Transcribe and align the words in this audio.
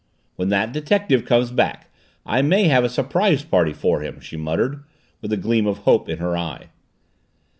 "When 0.35 0.49
that 0.49 0.73
detective 0.73 1.25
comes 1.25 1.51
back 1.51 1.87
I 2.25 2.41
may 2.41 2.63
have 2.63 2.83
a 2.83 2.89
surprise 2.89 3.43
party 3.43 3.71
for 3.71 4.01
him," 4.01 4.19
she 4.19 4.35
muttered, 4.35 4.83
with 5.21 5.31
a 5.31 5.37
gleam 5.37 5.67
of 5.67 5.77
hope 5.85 6.09
in 6.09 6.17
her 6.17 6.35
eye. 6.35 6.69